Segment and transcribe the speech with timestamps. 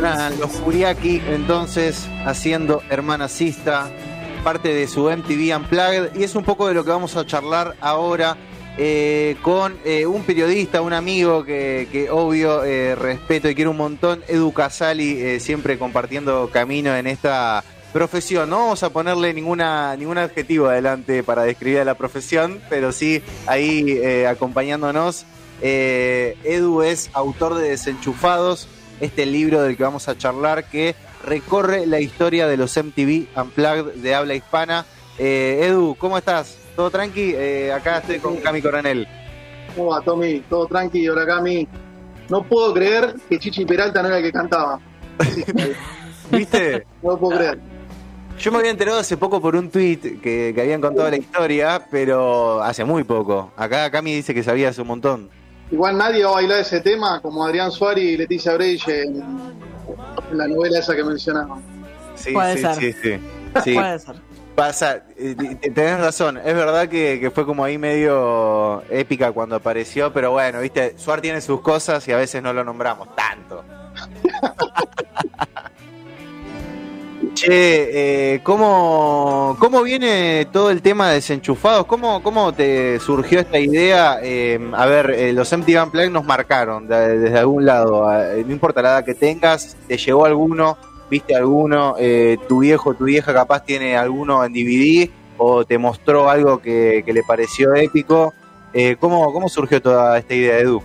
[0.00, 3.90] Los Furiaki entonces haciendo Hermana Sista,
[4.42, 7.76] parte de su MTV Unplugged, y es un poco de lo que vamos a charlar
[7.82, 8.38] ahora
[8.78, 13.76] eh, con eh, un periodista, un amigo que, que obvio eh, respeto y quiero un
[13.76, 17.62] montón, Edu Casali, siempre compartiendo camino en esta
[17.92, 18.48] profesión.
[18.48, 23.22] No vamos a ponerle ninguna ningún adjetivo adelante para describir a la profesión, pero sí
[23.46, 25.26] ahí acompañándonos.
[25.60, 28.66] Edu es autor de Desenchufados,
[29.00, 33.94] este libro del que vamos a charlar que recorre la historia de los MTV Unplugged
[33.94, 34.86] de habla hispana.
[35.18, 36.56] Eh, Edu, ¿cómo estás?
[36.76, 37.32] ¿Todo tranqui?
[37.34, 39.06] Eh, acá estoy con Cami Coronel.
[39.74, 40.40] ¿Cómo va, Tommy?
[40.48, 41.08] ¿Todo tranqui?
[41.08, 41.68] Hola, Cami.
[42.28, 44.80] No puedo creer que Chichi Peralta no era el que cantaba.
[46.30, 46.86] ¿Viste?
[47.02, 47.58] no lo puedo creer.
[48.38, 52.62] Yo me había enterado hace poco por un tweet que, habían contado la historia, pero
[52.62, 53.52] hace muy poco.
[53.56, 55.30] Acá Cami dice que sabía hace un montón.
[55.70, 59.20] Igual nadie va a bailar ese tema como Adrián Suárez y Leticia Breich en,
[60.32, 61.58] la novela esa que mencionaba.
[62.16, 62.74] Sí, Puede sí, ser.
[62.74, 64.16] sí, sí, Puede ser.
[64.54, 65.34] Pasa, eh,
[65.74, 70.98] tenés razón, es verdad que, fue como ahí medio épica cuando apareció, pero bueno, viste,
[70.98, 73.64] Suárez tiene sus cosas y a veces no lo nombramos tanto.
[77.42, 81.86] Che, eh, ¿cómo, ¿cómo viene todo el tema de desenchufados?
[81.86, 84.18] ¿Cómo, cómo te surgió esta idea?
[84.22, 88.12] Eh, a ver, eh, los MTV Unplugged nos marcaron desde algún lado.
[88.12, 90.76] Eh, no importa la edad que tengas, te llegó alguno,
[91.08, 91.94] viste alguno,
[92.46, 97.22] tu viejo, tu vieja capaz tiene alguno en DVD o te mostró algo que, le
[97.22, 98.34] pareció épico.
[99.00, 100.82] ¿cómo, ¿Cómo surgió toda esta idea, Edu?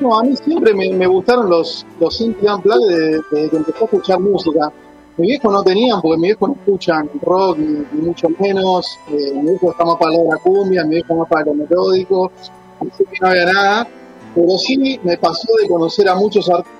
[0.00, 4.18] No, a mí siempre me, gustaron los, los MTV Unplugged desde que empecé a escuchar
[4.18, 4.72] música
[5.16, 8.98] mi viejo no tenían, porque mi viejo no escuchan rock ni, mucho menos.
[9.08, 12.32] Eh, mi viejo está más para la cumbia, mi viejo más para lo metódico,
[12.80, 13.88] así que no había nada.
[14.34, 16.74] Pero sí me pasó de conocer a muchos artistas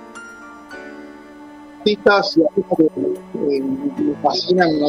[2.37, 2.89] y artistas que
[3.61, 4.85] me fascinan, de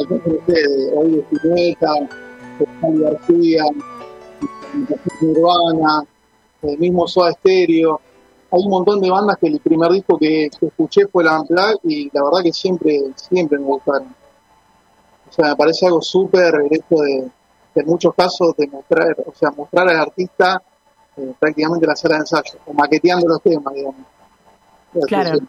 [0.96, 1.92] hoy de Spinetta,
[2.80, 3.64] Juan García,
[5.20, 6.06] Nirvana,
[6.62, 8.00] el mismo Soda Stereo
[8.54, 12.08] hay un montón de bandas que el primer disco que, escuché fue la Unplugged y
[12.12, 14.14] la verdad que siempre, siempre me gustaron.
[15.28, 17.28] O sea, me parece algo súper el hecho de,
[17.74, 20.62] en muchos casos, de mostrar, o sea, mostrar al artista
[21.16, 24.06] eh, prácticamente la sala de ensayo, o maqueteando los temas, digamos.
[25.08, 25.40] Claro.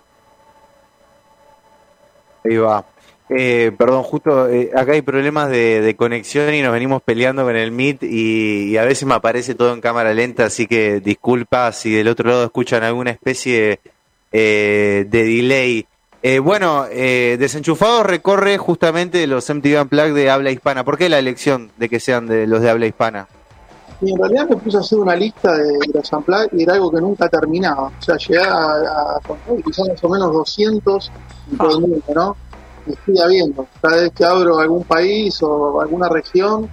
[2.43, 2.83] Ahí va.
[3.29, 7.71] Eh, perdón, justo eh, acá hay problemas de, conexión y nos venimos peleando con el
[7.71, 12.07] Meet y, a veces me aparece todo en cámara lenta, así que disculpa si del
[12.07, 13.79] otro lado escuchan alguna especie
[14.31, 15.87] eh, de delay.
[16.43, 20.83] bueno, Desenchufado recorre justamente los MTV Unplugged de habla hispana.
[20.83, 23.27] ¿Por qué la elección de que sean de los de habla hispana?
[24.01, 26.91] Y en realidad me puse a hacer una lista de, los Unplugged y era algo
[26.91, 27.87] que nunca terminaba.
[27.87, 31.11] O sea, llegar a, contar quizás más o menos 200
[31.51, 32.37] en todo el mundo, ¿no?
[32.87, 33.67] Estoy habiendo.
[33.81, 36.69] Cada vez que abro algún país o alguna región,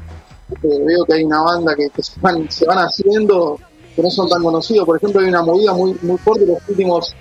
[0.51, 3.59] eh, veo que hay una banda que, se, van, se van haciendo
[3.95, 4.87] que no son tan conocidos.
[4.87, 7.15] Por ejemplo, hay una movida muy muy fuerte los últimos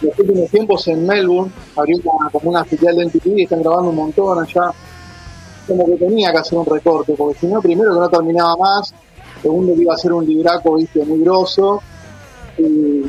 [0.00, 1.52] los últimos tiempos en Melbourne.
[1.76, 1.98] Abrió
[2.32, 4.72] como una filial de NTV y están grabando un montón allá.
[5.66, 8.94] Como que tenía que hacer un recorte, porque si no, primero que no terminaba más,
[9.42, 11.04] segundo que iba a ser un libraco ¿viste?
[11.04, 11.82] muy grosso.
[12.58, 12.62] Y,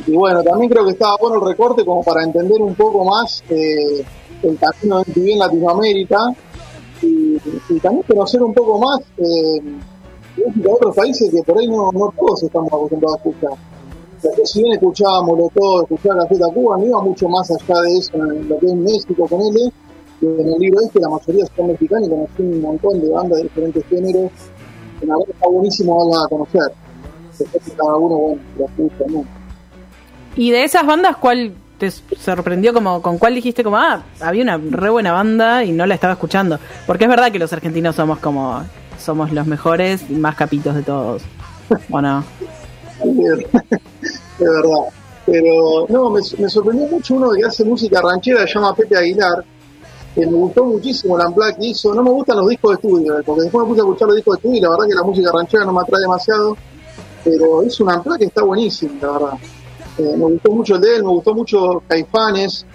[0.07, 4.03] bueno, también creo que estaba bueno el recorte como para entender un poco más eh,
[4.43, 6.17] el camino de vivir en Latinoamérica
[7.01, 7.37] y,
[7.81, 9.61] también conocer un poco más eh,
[10.35, 13.57] de otros países que por ahí no, no todos estamos acostumbrados a escuchar.
[14.21, 18.15] Porque si bien escuchábamos todo, escuchaba Café Cuba, no iba mucho más allá de eso
[18.15, 19.71] en lo que es México con él,
[20.19, 23.37] que en el libro este la mayoría son mexicanos y conocí un montón de bandas
[23.37, 24.31] de diferentes géneros,
[24.99, 26.71] que la verdad está buenísimo a conocer.
[27.37, 29.36] Después cada uno, bueno, lo escucha, ¿no?
[30.37, 34.57] Y de esas bandas, ¿cuál te sorprendió como con cuál dijiste como ah había una
[34.57, 38.17] re buena banda y no la estaba escuchando porque es verdad que los argentinos somos
[38.17, 38.63] como
[38.97, 41.21] somos los mejores y más capitos de todos
[41.87, 42.23] bueno
[43.03, 44.89] es verdad.
[45.25, 49.43] Pero no me, sorprendió mucho uno que hace música ranchera se llama Pepe Aguilar
[50.15, 51.93] que me gustó muchísimo la Black que hizo.
[51.93, 54.35] No me gustan los discos de estudio porque después me puse a escuchar los discos
[54.35, 56.57] de estudio y la verdad que la música ranchera no me atrae demasiado
[57.23, 59.37] pero hizo una Black que está buenísima la verdad
[59.97, 62.65] eh, me gustó mucho el de él, me gustó mucho Caifanes,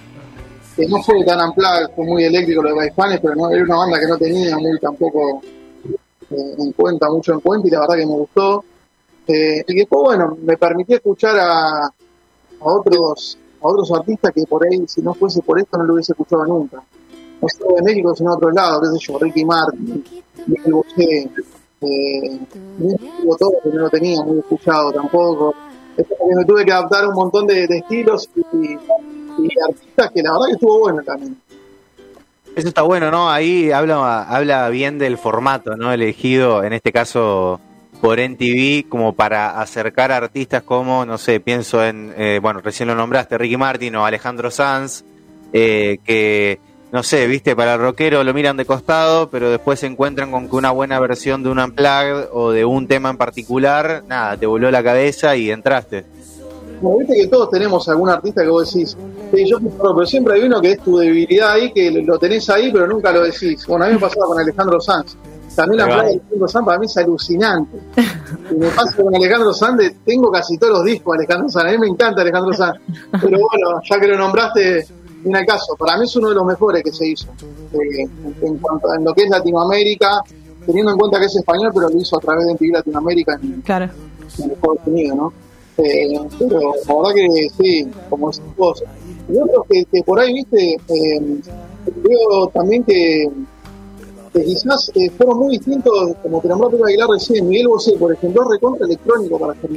[0.77, 3.77] que no fue tan amplado, fue muy eléctrico lo de Caifanes, pero no, era una
[3.77, 5.43] banda que no tenía muy tampoco
[6.31, 8.65] eh, en cuenta, mucho en cuenta, y la verdad que me gustó.
[9.27, 11.93] Eh, y después, bueno, me permití escuchar a, a
[12.61, 16.13] otros a otros artistas que por ahí, si no fuese por esto, no lo hubiese
[16.13, 16.83] escuchado nunca.
[17.41, 20.05] No solo de México, sino de otro lado, qué sé yo, Ricky Martin,
[20.47, 21.31] Miguel Bosé,
[21.81, 22.41] eh,
[23.39, 25.55] todo que no lo tenía muy escuchado tampoco
[25.97, 30.33] es que me tuve que adaptar un montón de, estilos y, y artistas que la
[30.33, 31.37] verdad que estuvo bueno también.
[32.55, 33.31] Eso está bueno, ¿no?
[33.31, 35.91] Ahí habla, habla bien del formato, ¿no?
[35.91, 37.61] Elegido, en este caso,
[38.03, 42.89] por NTV, como para acercar a artistas como, no sé, pienso en, eh, bueno, recién
[42.89, 45.03] lo nombraste, Ricky Martin o Alejandro Sanz,
[45.55, 46.59] eh, que,
[46.93, 50.51] no sé, viste, para el rockero lo miran de costado, pero después se encuentran con
[50.51, 54.45] que una buena versión de un unplugged o de un tema en particular, nada, te
[54.45, 56.05] voló la cabeza y entraste.
[56.83, 58.95] Como viste que todos tenemos algún artista que vos decís,
[59.33, 62.71] sí, yo pero siempre hay uno que es tu debilidad ahí, que lo tenés ahí,
[62.71, 63.67] pero nunca lo decís.
[63.67, 65.17] Bueno, a mí me pasaba con Alejandro Sanz.
[65.57, 67.79] También la playa de Alejandro Sanz para mí es alucinante.
[68.51, 71.69] Y me pasa con Alejandro Sanz, de, tengo casi todos los discos de Alejandro Sanz.
[71.69, 72.81] A mí me encanta Alejandro Sanz.
[73.13, 74.87] Pero bueno, ya que lo nombraste,
[75.23, 75.75] viene el caso.
[75.77, 77.29] Para mí es uno de los mejores que se hizo.
[77.73, 78.07] Eh,
[78.43, 80.23] en, cuanto, en lo que es Latinoamérica,
[80.67, 83.61] teniendo en cuenta que es español, pero lo hizo a través de MTV Latinoamérica en,
[83.63, 83.91] claro.
[84.39, 85.33] en Estados Unidos, ¿no?
[85.79, 88.89] Eh, pero la verdad que sí, como esas cosas.
[89.29, 91.41] Y otros que, que por ahí, viste, eh,
[91.87, 93.27] veo también que,
[94.33, 98.13] que quizás eh, fueron muy distintos, como te nombró Pedro Aguilar recién, Miguel Bosé, por
[98.13, 99.71] ejemplo, es recontra electrónico para hacer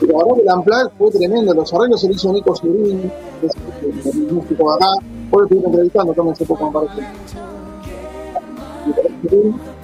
[0.00, 3.10] verdad que el Amplar fue tremendo, los arreglos se hizo Nico Surín,
[3.40, 4.86] que es el músico de acá,
[5.30, 7.08] por lo estuvimos entrevistando también hace poco, me parece.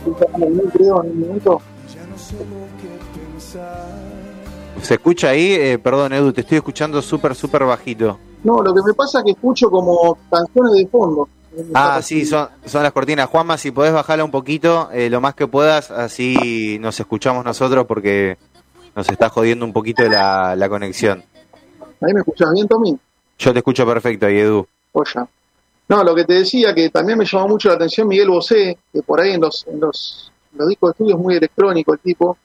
[0.07, 1.61] Y creo en un momento
[4.83, 5.53] ¿Se escucha ahí?
[5.53, 8.19] Eh, perdón, Edu, te estoy escuchando súper, súper bajito.
[8.45, 11.29] No, lo que me pasa es que escucho como canciones de fondo.
[11.75, 13.29] Ah, sí, son, son las cortinas.
[13.29, 17.87] Juanma, si podés bajarla un poquito, eh, lo más que puedas, así nos escuchamos nosotros
[17.87, 18.39] porque
[18.95, 21.23] nos está jodiendo un poquito la, la conexión.
[22.01, 22.99] ¿Ahí me escuchas bien, Tommy?
[23.39, 24.67] Yo te escucho perfecto ahí, Edu.
[24.93, 25.21] Oye.
[25.89, 29.03] No, lo que te decía, que también me llamó mucho la atención Miguel Bosé, que
[29.03, 32.39] por ahí en los, en los, los discos de estudio es muy electrónico el tipo,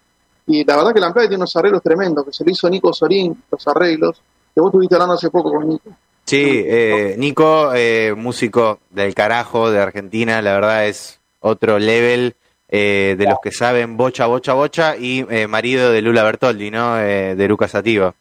[0.47, 3.43] y la verdad que la tiene unos arreglos tremendos, que se lo hizo Nico Sorín,
[3.51, 4.19] los arreglos,
[4.53, 5.91] que vos estuviste hablando hace poco con Nico.
[6.25, 12.35] Sí, eh, Nico, eh, músico del carajo de Argentina, la verdad es otro level
[12.67, 16.99] eh, de los que saben bocha, bocha, bocha, y eh, marido de Lula Bertoldi, ¿no?
[16.99, 18.13] Eh, de Lucas Sativa.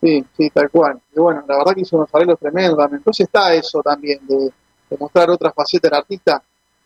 [0.00, 0.98] Sí, sí, tal cual.
[1.14, 2.98] Y bueno, la verdad que hizo unos arreglos tremendos también.
[2.98, 4.36] Entonces está eso también, de,
[4.90, 6.42] de mostrar otras facetas del artista.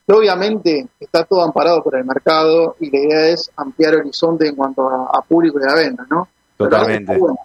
[0.07, 4.57] Que obviamente está todo amparado por el mercado y la idea es ampliar horizonte en
[4.57, 6.29] cuanto a, a público y a venta, ¿no?
[6.57, 7.13] Pero Totalmente.
[7.13, 7.39] está bueno.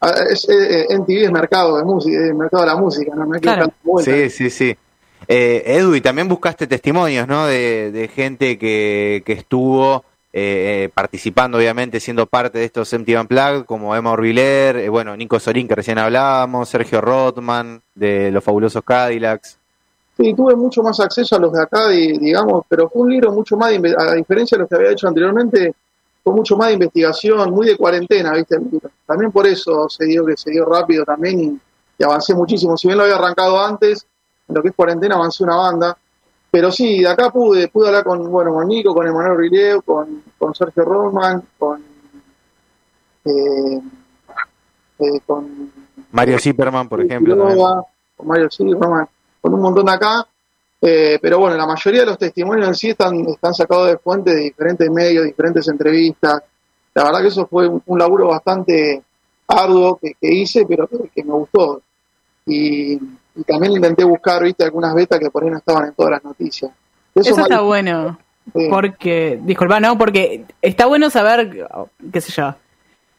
[0.00, 3.26] Ah, Es, eh, eh, MTV es mercado de música, es mercado de la música, no
[3.26, 3.66] me Claro.
[4.04, 4.76] Sí, sí, sí.
[5.26, 7.46] Eh, Edu, y también buscaste testimonios, ¿no?
[7.46, 13.20] De, de gente que, que estuvo eh, eh, participando, obviamente, siendo parte de estos MTV
[13.22, 18.44] Unplugged, como Emma Orbiler, eh, bueno, Nico Sorín, que recién hablábamos, Sergio Rothman, de Los
[18.44, 19.58] Fabulosos Cadillacs.
[20.16, 23.32] Sí, tuve mucho más acceso a los de acá, di- digamos, pero fue un libro
[23.32, 25.74] mucho más, de, a diferencia de los que había hecho anteriormente,
[26.24, 28.56] fue mucho más de investigación, muy de cuarentena, ¿viste?
[29.06, 31.58] También por eso se dio que se dio rápido también y,
[31.98, 32.76] y avancé muchísimo.
[32.76, 34.06] Si bien lo había arrancado antes,
[34.48, 35.96] en lo que es cuarentena avancé una banda.
[36.50, 40.22] Pero sí, de acá pude, pude hablar con, bueno, con Nico, con Emanuel Rileo, con,
[40.38, 41.82] con Sergio Roman, con,
[43.24, 43.80] eh,
[44.98, 45.70] eh, con
[46.12, 47.36] Mario Zipperman, por ejemplo.
[48.16, 49.06] Con Mario Silverman,
[49.40, 50.26] con un montón de acá.
[50.80, 54.34] Eh, pero bueno, la mayoría de los testimonios en sí están, están sacados de fuentes
[54.34, 56.42] de diferentes medios, diferentes entrevistas.
[56.94, 59.02] La verdad que eso fue un, un laburo bastante
[59.46, 61.82] arduo que, que hice, pero que, que me gustó.
[62.46, 62.98] Y,
[63.38, 66.24] y también intenté buscar, viste, algunas betas que por ahí no estaban en todas las
[66.24, 66.70] noticias.
[67.14, 68.18] Eso está bueno.
[68.54, 68.66] sí.
[68.70, 71.66] Porque, disculpa, no, porque está bueno saber,
[72.12, 72.54] qué sé yo,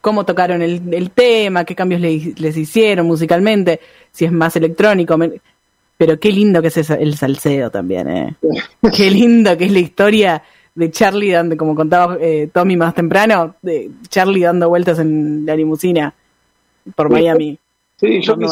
[0.02, 3.80] cómo tocaron el, el tema, qué cambios le- les hicieron musicalmente,
[4.12, 5.18] si es más electrónico.
[5.98, 8.36] Pero qué lindo que es el salseo también, ¿eh?
[8.96, 13.56] Qué lindo que es la historia de Charlie dando, como contaba eh, Tommy más temprano,
[13.62, 16.14] de Charlie dando vueltas en la limusina
[16.96, 17.14] por Sí.
[17.14, 17.60] Miami.
[18.00, 18.48] Sí, yo me,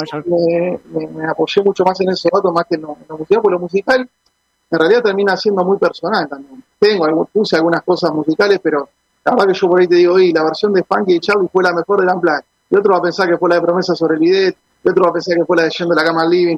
[0.92, 3.42] me- me apoyé mucho más en esos datos más que en lo, en lo musical,
[3.42, 4.10] porque lo musical
[4.70, 6.64] en realidad termina siendo muy personal también.
[6.80, 8.90] Tengo, puse algunas cosas musicales, pero
[9.24, 11.48] la verdad que yo por ahí te digo, y la versión de Funky y Charlie
[11.52, 12.44] fue la mejor del Unplugged.
[12.70, 15.04] Y otro va a pensar que fue la de Promesa sobre el Bidet, y otro
[15.06, 16.58] va a pensar que fue la de Yendo a la Cama al Living.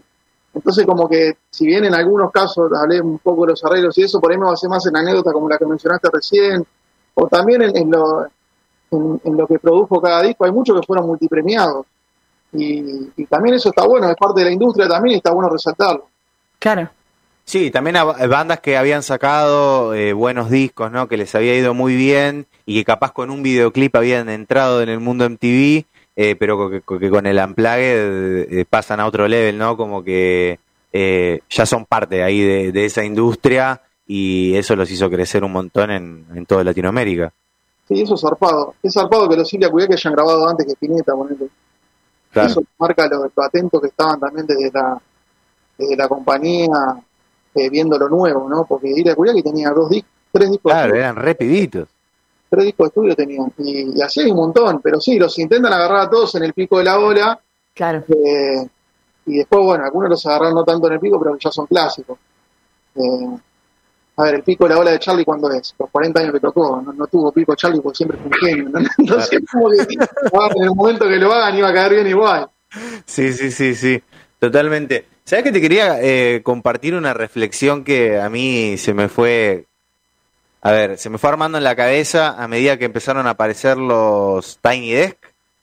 [0.54, 4.04] Entonces como que, si bien en algunos casos hablé un poco de los arreglos y
[4.04, 6.66] eso, por ahí me basé más en anécdotas como la que mencionaste recién,
[7.14, 8.26] o también en, en lo,
[8.92, 10.46] en, en lo que produjo cada disco.
[10.46, 11.86] Hay muchos que fueron multipremiados.
[12.54, 15.50] Y, y también eso está bueno, es parte de la industria también y está bueno
[15.50, 16.08] resaltarlo.
[16.58, 16.90] Claro.
[17.46, 21.08] Sí, también a bandas que habían sacado eh, buenos discos, ¿no?
[21.08, 24.90] Que les había ido muy bien y que capaz con un videoclip habían entrado en
[24.90, 25.84] el mundo MTV,
[26.16, 29.78] eh, pero que, que con el Unplugged eh, pasan a otro level, ¿no?
[29.78, 30.60] Como que
[30.94, 35.52] eh, ya son parte ahí de, de esa industria y eso los hizo crecer un
[35.52, 37.32] montón en, en toda Latinoamérica.
[37.88, 38.76] Sí, eso es zarpado.
[38.84, 41.48] Es zarpado que los Silvia Cuidé que hayan grabado antes que Spinetta, ponete.
[42.34, 45.02] Eso marca lo, lo atentos que estaban también desde la,
[45.78, 46.68] desde la compañía
[47.56, 48.66] eh, viendo lo nuevo, ¿no?
[48.66, 50.72] Porque Ira que tenía dos discos, tres discos.
[50.72, 51.88] Claro, eran rapiditos.
[52.50, 53.52] Tres discos de estudio tenían.
[53.58, 56.54] Y, y, así hay un montón, pero sí, los intentan agarrar a todos en el
[56.54, 57.40] pico de la ola.
[57.74, 58.04] Claro.
[58.08, 58.68] Eh,
[59.26, 62.18] y después, bueno, algunos los agarraron no tanto en el pico, pero ya son clásicos.
[62.96, 63.38] Eh,
[64.20, 65.74] a ver, el pico de la ola de Charlie, ¿cuándo es?
[65.80, 66.82] Los 40 años que tocó.
[66.86, 68.70] No, no tuvo pico Charlie porque siempre fue un genio.
[68.70, 68.80] ¿no?
[68.98, 72.50] Entonces, como que en el momento que lo hagan iba a caer bien igual.
[73.06, 74.04] Sí, sí, sí, sí.
[74.38, 75.06] Totalmente.
[75.24, 79.68] ¿Sabes que te quería eh, compartir una reflexión que a mí se me fue.
[80.64, 83.78] A ver, se me fue armando en la cabeza a medida que empezaron a aparecer
[83.78, 85.18] los Tiny Desk,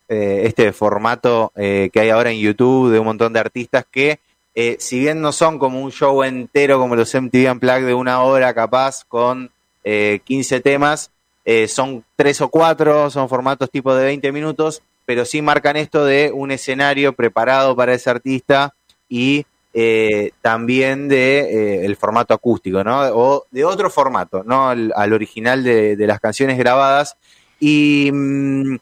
[0.08, 4.18] eh, este formato eh, que hay ahora en YouTube de un montón de artistas que
[4.58, 8.22] eh, si bien no son como un show entero como los MTV Unplugged de una
[8.22, 9.50] hora capaz con
[9.84, 11.10] eh, 15 temas,
[11.44, 16.06] eh, son tres o cuatro, son formatos tipo de 20 minutos, pero sí marcan esto
[16.06, 18.74] de un escenario preparado para ese artista
[19.10, 19.44] y
[19.74, 22.98] eh, también de el formato acústico, ¿no?
[23.12, 24.70] O de otro formato, ¿no?
[24.70, 27.18] Al, al original de, de, las canciones grabadas.
[27.60, 28.76] Y mmm,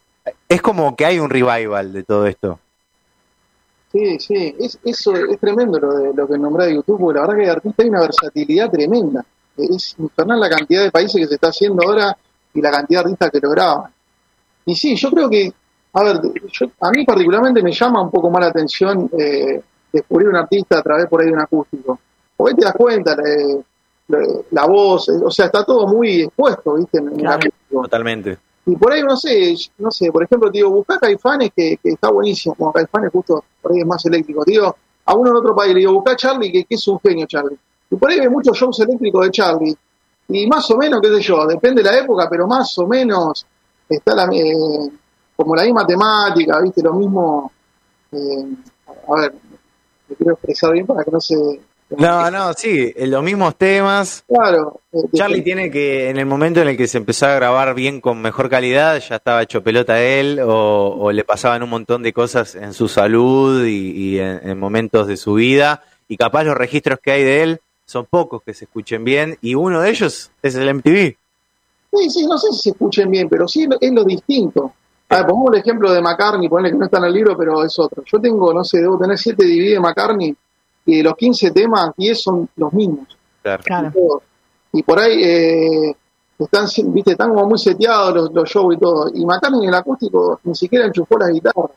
[0.49, 2.61] es como que hay un revival de todo esto.
[3.95, 7.27] Sí, sí, es, eso es tremendo lo, de, lo que nombré de YouTube, porque la
[7.29, 9.25] verdad que de artista hay una versatilidad tremenda.
[9.57, 12.17] Es infernal la cantidad de países que se está haciendo ahora
[12.53, 13.93] y la cantidad de artistas que lo graban.
[14.67, 15.53] Y sí, yo creo que,
[15.93, 16.21] a ver,
[16.51, 20.81] yo, a mí particularmente me llama un poco más la atención eh, descubrir un artista
[20.81, 22.01] a través por ahí de un acústico.
[22.37, 23.23] Porque te das cuenta, la,
[24.09, 24.19] la,
[24.51, 26.99] la voz, o sea, está todo muy expuesto, ¿viste?
[26.99, 27.83] En, claro, el acústico.
[27.83, 28.39] Totalmente.
[28.67, 32.11] Y por ahí, no sé, no sé, por ejemplo, digo, buscar Caifanes, que, que está
[32.11, 34.43] buenísimo, como Caifanes justo por ahí es más eléctrico.
[34.45, 37.27] Digo, a uno en otro país le digo, buscar Charlie, que, que, es un genio
[37.27, 37.59] Charlie.
[37.91, 39.77] Y por ahí ve muchos shows eléctricos de Charlie.
[40.29, 43.47] Y más o menos, qué sé yo, depende de la época, pero más o menos
[43.87, 44.91] está la, eh,
[45.37, 47.53] como la misma temática, viste, lo mismo,
[48.13, 48.47] eh,
[49.09, 49.35] a ver,
[50.09, 51.61] me quiero expresar bien para que no se
[51.99, 54.25] no, no, sí, los mismos temas.
[54.29, 54.81] Claro.
[54.93, 58.01] Eh, Charlie tiene que, en el momento en el que se empezó a grabar bien
[58.01, 62.13] con mejor calidad, ya estaba hecho pelota él, o, o le pasaban un montón de
[62.13, 66.57] cosas en su salud y, y en, en, momentos de su vida, y capaz los
[66.57, 70.31] registros que hay de él son pocos que se escuchen bien, y uno de ellos
[70.43, 71.17] es el MTV.
[71.93, 74.73] Sí, sí, no sé si se escuchen bien, pero sí es lo distinto.
[75.09, 77.65] A ver, pongamos el ejemplo de McCartney, ponle que no está en el libro, pero
[77.65, 78.03] es otro.
[78.05, 80.35] Yo tengo, no sé, debo tener siete DVD de McCartney
[80.87, 83.07] y de los 15 temas, 10 son los mismos.
[83.43, 83.93] Claro.
[84.73, 85.97] Y, y por ahí eh,
[86.39, 89.11] están, viste, están como muy seteados los, los shows y todo.
[89.15, 91.71] Y McCartney en el acústico ni siquiera enchufó las guitarras.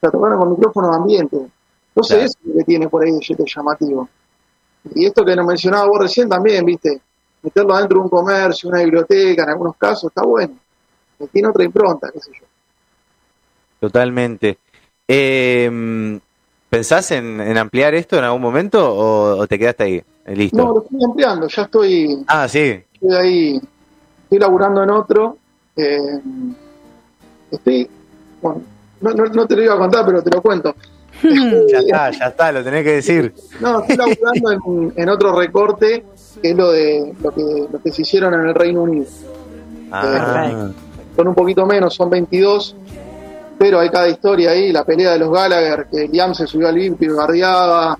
[0.00, 1.36] La tocaron con micrófono de ambiente.
[1.88, 2.24] Entonces claro.
[2.24, 4.08] eso es lo que tiene por ahí el llamativo.
[4.94, 7.00] Y esto que nos mencionaba vos recién también, viste,
[7.42, 10.54] meterlo dentro de un comercio, una biblioteca, en algunos casos, está bueno.
[11.32, 12.46] Tiene otra impronta, qué sé yo.
[13.78, 14.58] Totalmente.
[15.06, 16.20] Eh,
[16.72, 20.02] ¿Pensás en, en, ampliar esto en algún momento o, o, te quedaste ahí?
[20.34, 20.56] Listo.
[20.56, 22.24] No, lo estoy ampliando, ya estoy.
[22.26, 22.82] Ah, sí.
[22.94, 23.60] Estoy ahí,
[24.22, 25.36] estoy laburando en otro.
[25.76, 26.18] Eh,
[27.50, 27.90] estoy.
[28.40, 28.62] Bueno,
[29.02, 30.74] no, no, no, te lo iba a contar, pero te lo cuento.
[31.22, 33.34] ya está, ya está, lo tenés que decir.
[33.60, 36.06] No, estoy laburando en, en, otro recorte,
[36.40, 39.04] que es lo de lo que, lo que se hicieron en el Reino Unido.
[39.90, 40.48] Ah.
[40.50, 40.72] Eh,
[41.16, 42.76] son un poquito menos, son 22
[43.62, 46.74] pero hay cada historia ahí, la pelea de los Gallagher, que Liam se subió al
[46.74, 47.96] limpio y guardiaba,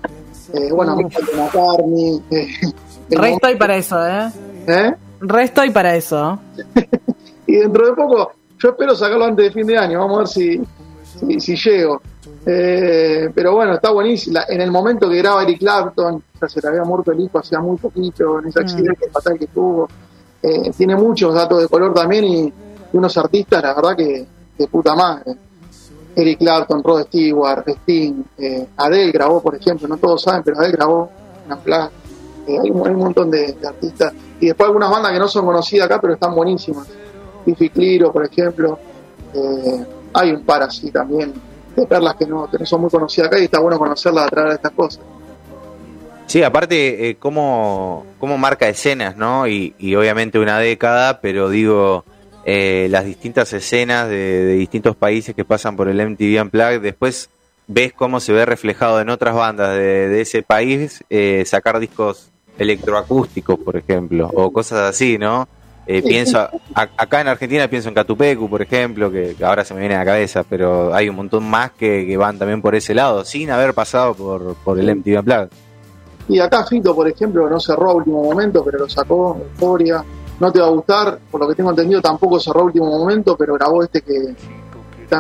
[0.53, 2.21] eh, bueno, McCartney.
[2.33, 2.49] Eh,
[3.11, 4.33] Resto y para eso, ¿eh?
[4.67, 4.93] ¿Eh?
[5.21, 6.37] Resto y para eso.
[7.47, 10.29] y dentro de poco, yo espero sacarlo antes de fin de año, vamos a ver
[10.29, 10.61] si,
[11.21, 12.03] si, si llego.
[12.45, 14.41] Eh, pero bueno, está buenísimo.
[14.49, 17.61] En el momento que graba Eric Clapton, ya se le había muerto el hijo hacía
[17.61, 19.13] muy poquito, en ese accidente mm.
[19.13, 19.89] fatal que tuvo.
[20.43, 22.53] Eh, tiene muchos datos de color también y, y
[22.95, 24.27] unos artistas, la verdad que
[24.59, 25.37] de puta madre.
[26.15, 30.73] Eric Clapton, Rod Stewart, Sting, eh, Adele grabó, por ejemplo, no todos saben, pero Adele
[30.73, 31.11] grabó
[31.47, 31.91] una plaga.
[32.47, 34.13] Eh, hay, un, montón de, artistas.
[34.41, 36.89] Y después algunas bandas que no son conocidas acá, pero están buenísimas.
[37.45, 38.79] Fifi Cliro, por ejemplo.
[39.35, 41.33] Eh, hay un par así también,
[41.75, 44.57] de perlas que no, son muy conocidas acá y está bueno conocerlas a través de
[44.57, 45.03] estas cosas.
[46.27, 49.47] Sí, aparte, eh, cómo, cómo marca escenas, ¿no?
[49.47, 52.05] Y, y obviamente una década, pero digo,
[52.45, 57.31] eh, las distintas escenas de, de, distintos países que pasan por el MTV Unplugged, después
[57.67, 62.31] ves cómo se ve reflejado en otras bandas de, de ese país eh, sacar discos
[62.59, 65.49] electroacústicos, por ejemplo, o cosas así, ¿no?
[65.87, 69.75] Eh, pienso, a, acá en Argentina pienso en Catupecu, por ejemplo, que, que, ahora se
[69.75, 72.75] me viene a la cabeza, pero hay un montón más que, que van también por
[72.75, 75.49] ese lado, sin haber pasado por, por el MTV Unplugged.
[76.29, 80.05] Y acá Fito, por ejemplo, no cerró a último momento, pero lo sacó, Euforia,
[80.43, 83.55] no te va a gustar, por lo que tengo entendido tampoco cerró último momento, pero
[83.55, 84.35] grabó este que,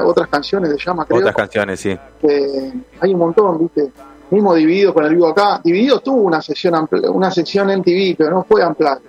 [0.04, 1.20] otras canciones de llama, creo.
[1.20, 1.96] Otras canciones, sí.
[2.22, 3.92] Eh, hay un montón, ¿viste?
[4.30, 5.60] Mismo Divididos con el vivo acá.
[5.62, 9.00] Divididos tuvo una sesión una sección en TV, pero no fue ampliada.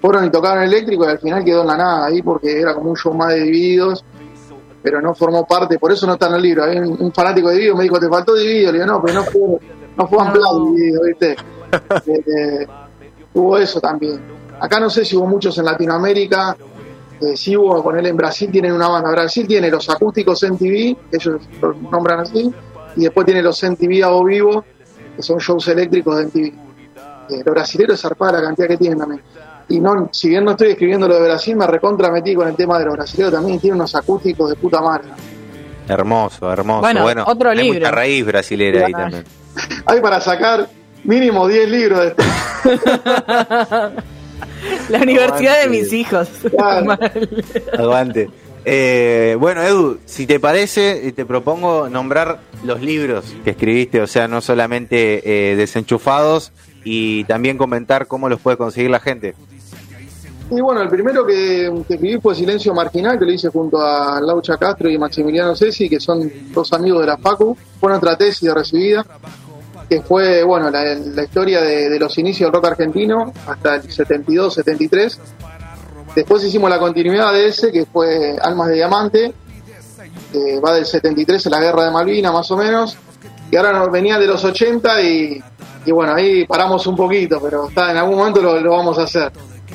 [0.00, 2.90] Fueron y tocaron eléctrico y al final quedó en la nada ahí porque era como
[2.90, 4.02] un show más de Divididos,
[4.82, 6.64] pero no formó parte, por eso no está en el libro.
[6.64, 8.72] Hay un, fanático de Divididos me dijo, te faltó Divididos.
[8.72, 9.40] Le digo, no, pero no fue,
[9.98, 11.36] no fue Divididos, ¿viste?
[12.06, 12.66] Eh,
[13.34, 14.20] hubo eso también.
[14.62, 16.56] Acá no sé si hubo muchos en Latinoamérica,
[17.20, 19.10] eh, sí hubo, con él en Brasil tienen una banda.
[19.10, 22.48] Brasil tiene los acústicos en TV, ellos los nombran así,
[22.94, 24.64] y después tiene los MTV a o vivo,
[25.16, 26.46] que son shows eléctricos de MTV.
[26.46, 29.20] Eh, los brasileños es zarpada la cantidad que tienen también.
[29.68, 32.54] Y no, si bien no estoy escribiendo lo de Brasil, me recontra metí con el
[32.54, 35.08] tema de los brasileños también, tienen unos acústicos de puta madre.
[35.88, 36.82] Hermoso, hermoso.
[37.02, 37.80] Bueno, otro hay libro.
[37.80, 39.24] Mucha raíz brasilera ahí también.
[39.86, 40.68] hay para sacar
[41.02, 42.22] mínimo 10 libros de esto.
[44.88, 46.28] La universidad de mis hijos.
[47.78, 48.28] Aguante.
[48.64, 54.06] Eh, bueno, Edu, si te parece, eh, te propongo nombrar los libros que escribiste, o
[54.06, 56.52] sea, no solamente eh, desenchufados,
[56.84, 59.34] y también comentar cómo los puede conseguir la gente.
[60.50, 64.58] Y bueno, el primero que, escribí fue Silencio Marginal, que lo hice junto a Laucha
[64.58, 67.56] Castro y Maximiliano Cesi, que son dos amigos de la FACU.
[67.80, 69.04] Fue nuestra tesis de recibida
[69.92, 75.20] que fue bueno la, historia de, los inicios del rock argentino hasta el 72, 73.
[76.16, 79.34] Después hicimos la continuidad de ese, que fue Almas de Diamante,
[80.32, 82.96] que va del 73 a la Guerra de Malvinas más o menos,
[83.50, 85.42] y ahora nos venía de los 80 y,
[85.88, 89.30] bueno, ahí paramos un poquito, pero está, en algún momento lo, vamos a hacer.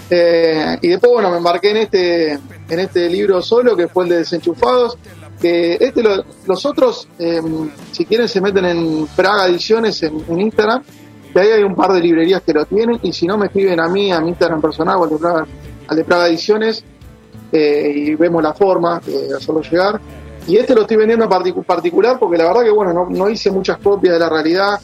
[0.09, 4.09] Eh, y después, bueno, me embarqué en este, en este libro solo, que fue el
[4.09, 4.97] de Desenchufados,
[5.41, 7.41] que este los otros eh,
[7.91, 10.83] si quieren se meten en Praga Ediciones en, Instagram.
[11.33, 12.99] Que ahí hay un par de librerías que lo tienen.
[13.03, 15.45] Y si no me escriben a mí a mi Instagram personal o al de Praga,
[15.87, 16.83] al de Praga Ediciones
[17.51, 19.99] eh, y vemos la forma de hacerlo llegar.
[20.47, 23.51] Y este lo estoy vendiendo en particular porque la verdad que bueno no, no, hice
[23.51, 24.79] muchas copias de la realidad.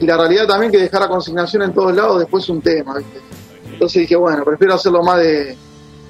[0.00, 2.94] Y la realidad también que dejar a consignación en todos lados después es un tema
[3.78, 5.56] entonces dije bueno prefiero hacerlo más de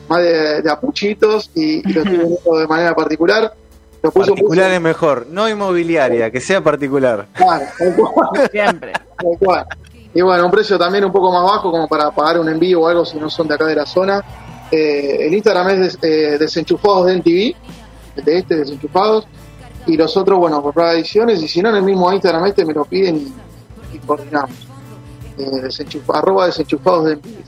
[0.08, 3.52] más de, apuchitos y, y lo estoy vendiendo de manera particular
[4.00, 7.26] particular es mejor, no inmobiliaria, que sea particular.
[7.32, 7.66] Claro,
[8.50, 8.92] siempre.
[10.14, 12.88] Y bueno, un precio también un poco más bajo como para pagar un envío o
[12.88, 14.24] algo si no son de acá de la zona.
[14.70, 19.26] Eh, el Instagram es eh, desenchufados de NTV, de este, desenchufados.
[19.86, 21.42] Y los otros, bueno, por ediciones.
[21.42, 23.32] Y si no, en el mismo Instagram este me lo piden
[23.92, 24.50] y, coordinamos.
[25.38, 25.68] Eh,
[26.12, 27.38] arroba desenchufados de NTV.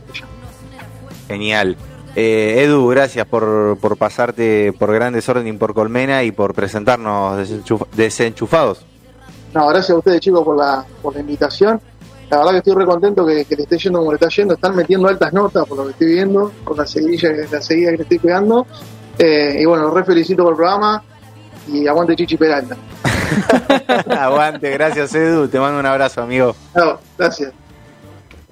[1.29, 1.77] Genial.
[2.17, 7.49] Eh, Edu, gracias por, por pasarte por Gran Desorden y por Colmena y por presentarnos
[7.95, 8.85] desenchufados.
[9.55, 11.81] No, gracias a ustedes chicos por la, por la invitación.
[12.31, 14.55] La verdad que estoy re contento que, que le esté yendo como le está yendo.
[14.55, 17.97] Están metiendo altas notas por lo que estoy viendo, por la seguida, la seguida que
[17.97, 18.67] le estoy pegando.
[19.19, 21.03] Eh, y bueno, re felicito por el programa
[21.69, 22.77] y aguante Chichi Peralta.
[24.19, 25.49] aguante, gracias Edu.
[25.49, 26.55] Te mando un abrazo, amigo.
[26.75, 27.53] No, gracias.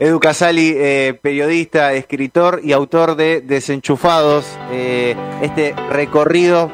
[0.01, 6.71] Edu Casali, eh, periodista, escritor y autor de Desenchufados, eh, este recorrido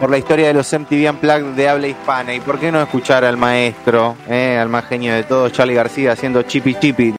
[0.00, 2.34] por la historia de los MTV Unplugged de habla hispana.
[2.34, 6.10] ¿Y por qué no escuchar al maestro, eh, al más genio de todos, Charlie García,
[6.10, 7.14] haciendo chipi chipi?